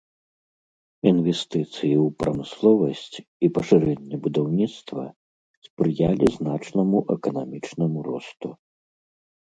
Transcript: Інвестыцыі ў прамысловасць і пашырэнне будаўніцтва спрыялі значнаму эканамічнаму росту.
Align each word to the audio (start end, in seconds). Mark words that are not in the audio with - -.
Інвестыцыі 1.11 1.65
ў 1.65 2.07
прамысловасць 2.21 3.15
і 3.21 3.47
пашырэнне 3.59 4.15
будаўніцтва 4.25 5.03
спрыялі 5.69 6.25
значнаму 6.43 6.97
эканамічнаму 7.21 7.99
росту. 8.13 8.49